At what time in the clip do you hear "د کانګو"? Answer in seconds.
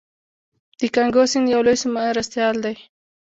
0.79-1.23